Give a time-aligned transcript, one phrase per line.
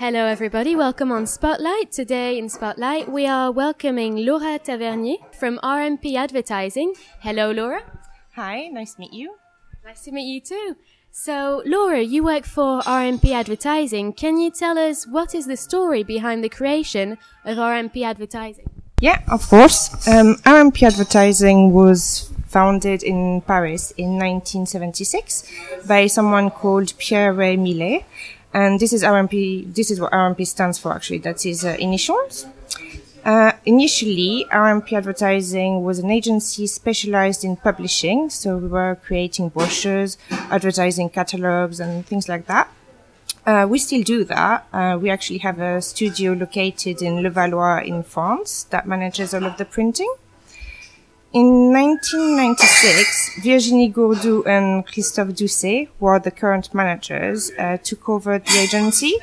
[0.00, 0.74] Hello, everybody.
[0.74, 1.92] Welcome on Spotlight.
[1.92, 6.94] Today in Spotlight, we are welcoming Laura Tavernier from RMP Advertising.
[7.20, 7.82] Hello, Laura.
[8.34, 9.34] Hi, nice to meet you.
[9.84, 10.76] Nice to meet you too.
[11.10, 14.14] So, Laura, you work for RMP Advertising.
[14.14, 18.70] Can you tell us what is the story behind the creation of RMP Advertising?
[19.02, 19.92] Yeah, of course.
[20.08, 25.44] Um, RMP Advertising was founded in Paris in 1976
[25.86, 28.04] by someone called Pierre Millet.
[28.52, 31.18] And this is RMP, this is what RMP stands for actually.
[31.18, 32.46] That's his uh, initials.
[33.24, 38.30] Uh, initially, RMP Advertising was an agency specialized in publishing.
[38.30, 42.72] So we were creating brochures, advertising catalogs and things like that.
[43.46, 44.66] Uh, we still do that.
[44.72, 49.56] Uh, we actually have a studio located in Levallois in France that manages all of
[49.56, 50.12] the printing.
[51.32, 58.40] In 1996, Virginie Gourdou and Christophe Doucet, who are the current managers, uh, took over
[58.40, 59.14] the agency.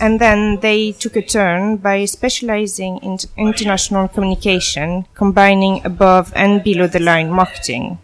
[0.00, 6.88] And then they took a turn by specializing in international communication, combining above and below
[6.88, 8.00] the line marketing.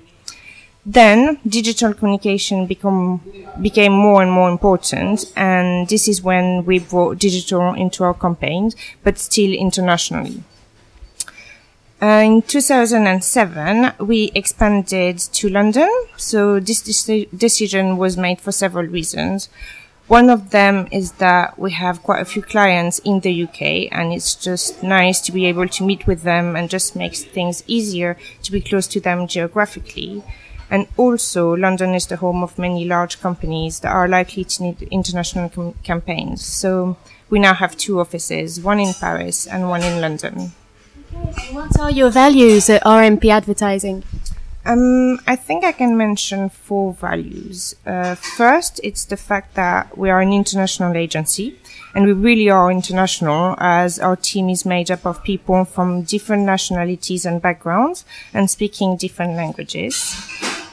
[0.87, 3.23] Then digital communication become,
[3.61, 5.33] became more and more important.
[5.35, 10.45] And this is when we brought digital into our campaigns, but still internationally.
[12.03, 15.89] Uh, in 2007, we expanded to London.
[16.17, 19.49] So this deci- decision was made for several reasons.
[20.09, 24.13] One of them is that we have quite a few clients in the UK and
[24.13, 28.17] it's just nice to be able to meet with them and just makes things easier
[28.43, 30.25] to be close to them geographically.
[30.69, 34.83] And also, London is the home of many large companies that are likely to need
[34.91, 36.45] international com- campaigns.
[36.45, 36.97] So
[37.31, 40.53] we now have two offices, one in Paris and one in London.
[41.53, 44.05] What are your values at RMP Advertising?
[44.65, 47.75] Um, I think I can mention four values.
[47.85, 51.59] Uh, first, it's the fact that we are an international agency,
[51.95, 56.45] and we really are international as our team is made up of people from different
[56.45, 60.15] nationalities and backgrounds and speaking different languages.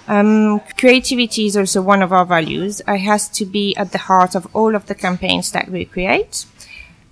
[0.07, 2.81] Um, creativity is also one of our values.
[2.87, 6.45] It has to be at the heart of all of the campaigns that we create.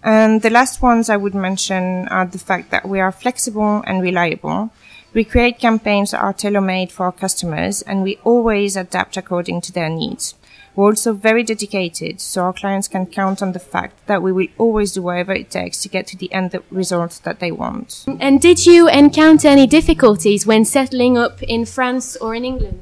[0.04, 4.02] And the last ones I would mention are the fact that we are flexible and
[4.02, 4.72] reliable.
[5.14, 9.72] We create campaigns that are tailor-made for our customers and we always adapt according to
[9.72, 10.36] their needs.
[10.76, 14.46] We're also very dedicated, so our clients can count on the fact that we will
[14.60, 18.06] always do whatever it takes to get to the end result that they want.
[18.20, 22.82] And did you encounter any difficulties when settling up in France or in England?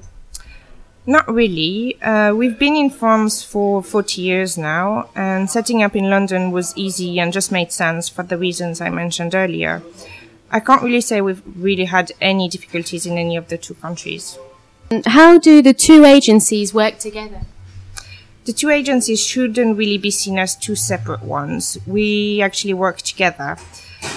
[1.08, 2.02] Not really.
[2.02, 6.76] Uh, we've been in France for 40 years now, and setting up in London was
[6.76, 9.84] easy and just made sense for the reasons I mentioned earlier.
[10.50, 14.40] I can't really say we've really had any difficulties in any of the two countries.
[15.06, 17.42] How do the two agencies work together?
[18.46, 21.78] The two agencies shouldn't really be seen as two separate ones.
[21.86, 23.58] We actually work together.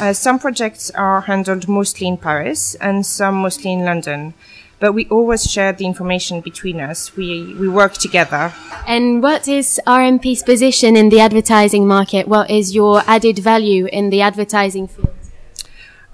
[0.00, 4.34] Uh, some projects are handled mostly in Paris and some mostly in London
[4.80, 7.16] but we always share the information between us.
[7.16, 8.52] We, we work together.
[8.86, 12.28] And what is RMP's position in the advertising market?
[12.28, 15.14] What is your added value in the advertising field?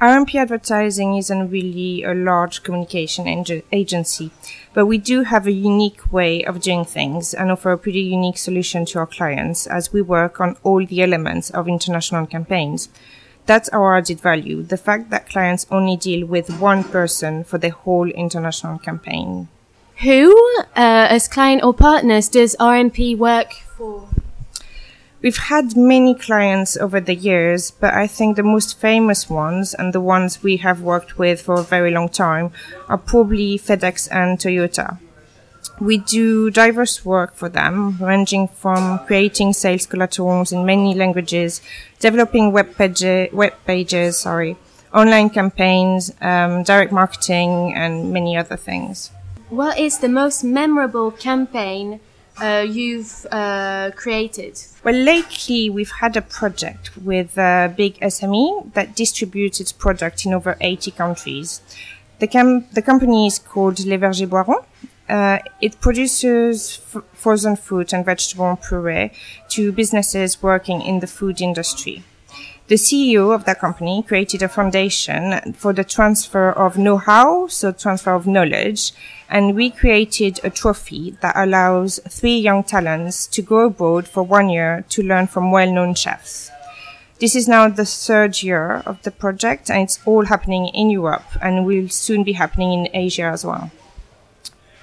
[0.01, 3.27] RMP Advertising isn't really a large communication
[3.73, 4.33] agency,
[4.75, 8.37] but we do have a unique way of doing things and offer a pretty unique
[8.37, 12.91] solution to our clients as we work on all the elements of international campaigns.
[13.47, 14.63] That's our added value.
[14.63, 19.49] The fact that clients only deal with one person for the whole international campaign.
[20.03, 20.35] Who,
[20.77, 24.09] uh, as client or partners, does RMP work for?
[25.23, 29.95] We've had many clients over the years, but I think the most famous ones and
[29.95, 32.51] the ones we have worked with for a very long time
[32.89, 34.99] are probably FedEx and Toyota.
[35.81, 41.61] We do diverse work for them, ranging from creating sales collaterals in many languages,
[41.99, 44.57] developing web, page, web pages, sorry,
[44.93, 49.11] online campaigns, um, direct marketing, and many other things.
[49.51, 52.01] What is the most memorable campaign
[52.41, 54.61] uh, you've uh, created?
[54.85, 60.33] Well, lately we've had a project with a big SME that distributes its product in
[60.33, 61.61] over 80 countries.
[62.21, 64.65] The, cam- the company is called Les Vergers Boiron
[65.09, 66.77] uh, it produces
[67.13, 69.11] frozen fruit and vegetable puree
[69.49, 72.03] to businesses working in the food industry.
[72.67, 78.15] The CEO of that company created a foundation for the transfer of know-how, so transfer
[78.15, 78.93] of knowledge,
[79.29, 84.49] and we created a trophy that allows three young talents to go abroad for one
[84.49, 86.51] year to learn from well-known chefs.
[87.21, 91.27] This is now the third year of the project and it's all happening in Europe
[91.43, 93.71] and will soon be happening in Asia as well.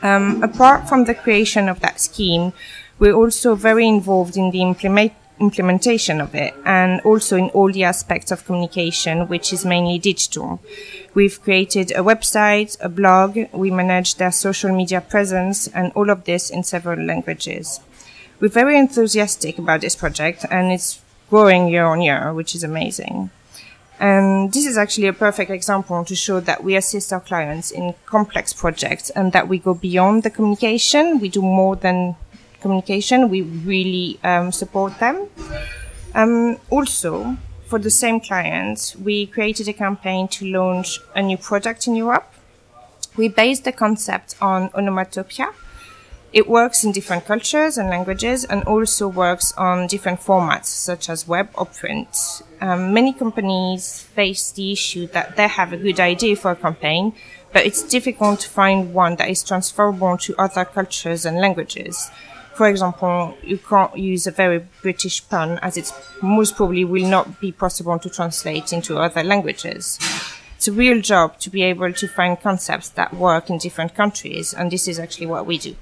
[0.02, 2.54] Um, apart from the creation of that scheme,
[3.00, 7.84] we're also very involved in the implement- implementation of it and also in all the
[7.84, 10.62] aspects of communication, which is mainly digital.
[11.14, 16.24] We've created a website, a blog, we manage their social media presence and all of
[16.26, 17.80] this in several languages.
[18.40, 23.30] We're very enthusiastic about this project and it's growing year on year, which is amazing.
[24.02, 27.94] And this is actually a perfect example to show that we assist our clients in
[28.08, 31.20] complex projects and that we go beyond the communication.
[31.20, 32.16] We do more than
[32.62, 33.30] communication.
[33.30, 35.28] We really um, support them.
[36.16, 37.38] Um, also,
[37.68, 42.28] for the same clients, we created a campaign to launch a new product in Europe.
[43.16, 45.54] We based the concept on onomatopoeia,
[46.34, 51.28] it works in different cultures and languages and also works on different formats such as
[51.28, 52.42] web or print.
[52.62, 57.14] Um, many companies face the issue that they have a good idea for a campaign,
[57.52, 62.10] but it's difficult to find one that is transferable to other cultures and languages.
[62.56, 65.92] For example, you can't use a very British pun as it
[66.22, 70.00] most probably will not be possible to translate into other languages.
[70.56, 74.54] It's a real job to be able to find concepts that work in different countries,
[74.54, 75.76] and this is actually what we do.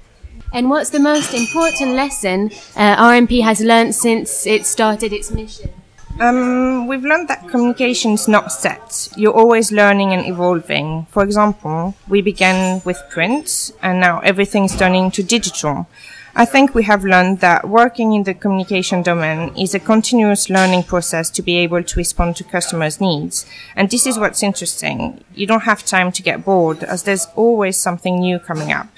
[0.52, 5.70] And what's the most important lesson uh, RMP has learned since it started its mission?
[6.18, 9.08] Um, we've learned that communication is not set.
[9.16, 11.06] You're always learning and evolving.
[11.10, 15.86] For example, we began with print and now everything's turning to digital.
[16.34, 20.84] I think we have learned that working in the communication domain is a continuous learning
[20.84, 23.46] process to be able to respond to customers' needs.
[23.74, 25.24] And this is what's interesting.
[25.34, 28.88] You don't have time to get bored as there's always something new coming up.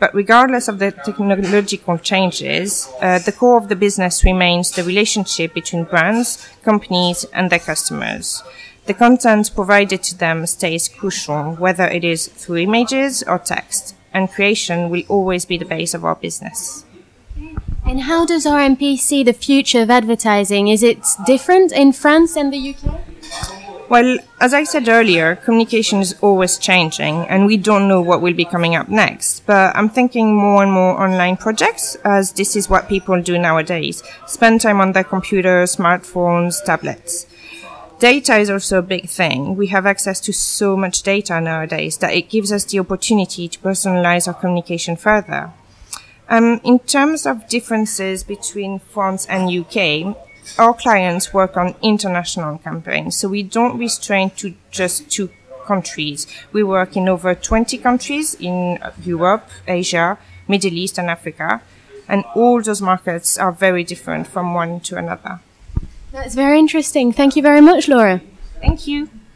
[0.00, 5.52] But regardless of the technological changes, uh, the core of the business remains the relationship
[5.52, 8.42] between brands, companies, and their customers.
[8.86, 14.32] The content provided to them stays crucial, whether it is through images or text, and
[14.32, 16.86] creation will always be the base of our business.
[17.86, 20.68] And how does RMP see the future of advertising?
[20.68, 23.09] Is it different in France and the UK?
[23.90, 28.34] Well, as I said earlier, communication is always changing and we don't know what will
[28.34, 29.44] be coming up next.
[29.46, 34.04] But I'm thinking more and more online projects as this is what people do nowadays.
[34.28, 37.26] Spend time on their computers, smartphones, tablets.
[37.98, 39.56] Data is also a big thing.
[39.56, 43.58] We have access to so much data nowadays that it gives us the opportunity to
[43.58, 45.50] personalize our communication further.
[46.28, 50.16] Um, in terms of differences between France and UK,
[50.58, 55.30] our clients work on international campaigns, so we don't restrain to just two
[55.64, 56.26] countries.
[56.52, 60.18] We work in over 20 countries in Europe, Asia,
[60.48, 61.62] Middle East, and Africa,
[62.08, 65.40] and all those markets are very different from one to another.
[66.12, 67.12] That's very interesting.
[67.12, 68.20] Thank you very much, Laura.
[68.60, 69.08] Thank you.